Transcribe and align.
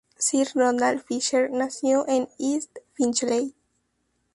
Sir 0.17 0.47
Ronald 0.55 1.03
Fisher 1.03 1.51
nació 1.51 2.07
en 2.07 2.27
East 2.39 2.75
Finchley. 2.95 3.53